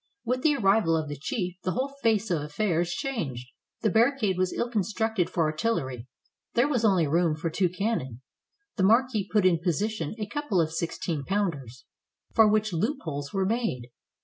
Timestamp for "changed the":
2.91-3.91